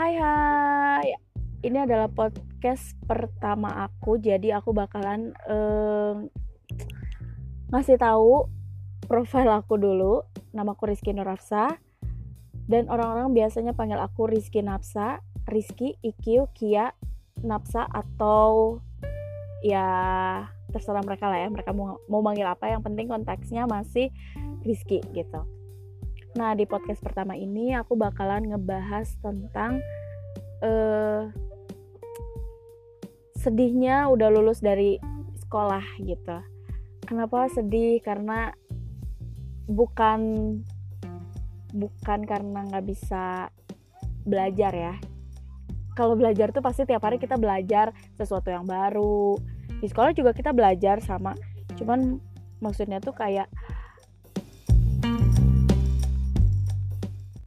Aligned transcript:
Hai 0.00 0.16
hai, 0.16 1.12
ini 1.60 1.76
adalah 1.76 2.08
podcast 2.08 2.96
pertama 3.04 3.84
aku, 3.84 4.16
jadi 4.16 4.56
aku 4.56 4.72
bakalan 4.72 5.36
eh, 5.44 6.16
ngasih 7.68 8.00
tahu 8.00 8.48
profil 9.04 9.52
aku 9.52 9.76
dulu. 9.76 10.24
Nama 10.56 10.72
aku 10.72 10.88
Rizky 10.88 11.12
Nurafsa 11.12 11.76
dan 12.64 12.88
orang-orang 12.88 13.36
biasanya 13.36 13.76
panggil 13.76 14.00
aku 14.00 14.24
Rizky 14.24 14.64
Napsa, 14.64 15.20
Rizky, 15.44 16.00
IQ, 16.00 16.48
Kia, 16.56 16.96
Napsa 17.44 17.84
atau 17.84 18.80
ya 19.60 19.84
terserah 20.72 21.04
mereka 21.04 21.28
lah 21.28 21.44
ya. 21.44 21.52
Mereka 21.52 21.76
mau 21.76 22.00
mau 22.08 22.24
manggil 22.24 22.48
apa, 22.48 22.72
yang 22.72 22.80
penting 22.80 23.04
konteksnya 23.04 23.68
masih 23.68 24.08
Rizky 24.64 25.04
gitu. 25.12 25.44
Nah, 26.38 26.54
di 26.54 26.62
podcast 26.62 27.02
pertama 27.02 27.34
ini 27.34 27.74
aku 27.74 27.98
bakalan 27.98 28.54
ngebahas 28.54 29.18
tentang 29.18 29.82
uh, 30.64 31.28
sedihnya 33.40 34.08
udah 34.12 34.28
lulus 34.28 34.60
dari 34.60 35.00
sekolah 35.40 35.82
gitu. 36.04 36.38
Kenapa 37.08 37.48
sedih? 37.50 37.98
Karena 38.04 38.52
bukan 39.66 40.20
bukan 41.70 42.20
karena 42.26 42.66
nggak 42.66 42.84
bisa 42.86 43.48
belajar 44.26 44.72
ya. 44.74 44.94
Kalau 45.96 46.14
belajar 46.14 46.54
tuh 46.54 46.62
pasti 46.62 46.86
tiap 46.86 47.02
hari 47.02 47.18
kita 47.18 47.34
belajar 47.34 47.90
sesuatu 48.14 48.48
yang 48.48 48.64
baru. 48.64 49.36
Di 49.80 49.88
sekolah 49.88 50.12
juga 50.12 50.36
kita 50.36 50.52
belajar 50.52 51.00
sama, 51.00 51.32
cuman 51.80 52.20
maksudnya 52.60 53.00
tuh 53.00 53.16
kayak 53.16 53.48